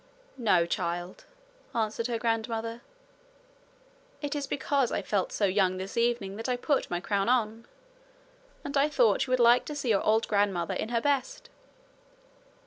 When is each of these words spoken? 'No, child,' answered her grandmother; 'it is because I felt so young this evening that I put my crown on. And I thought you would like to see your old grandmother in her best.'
'No, 0.35 0.65
child,' 0.65 1.25
answered 1.75 2.07
her 2.07 2.17
grandmother; 2.17 2.81
'it 4.23 4.33
is 4.35 4.47
because 4.47 4.91
I 4.91 5.03
felt 5.03 5.31
so 5.31 5.45
young 5.45 5.77
this 5.77 5.95
evening 5.95 6.37
that 6.37 6.49
I 6.49 6.57
put 6.57 6.89
my 6.89 6.99
crown 6.99 7.29
on. 7.29 7.67
And 8.63 8.75
I 8.75 8.89
thought 8.89 9.27
you 9.27 9.31
would 9.31 9.39
like 9.39 9.63
to 9.65 9.75
see 9.75 9.89
your 9.89 10.01
old 10.01 10.27
grandmother 10.27 10.73
in 10.73 10.89
her 10.89 11.01
best.' 11.01 11.51